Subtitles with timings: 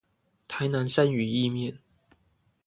[0.47, 1.77] 台南鱔魚意麵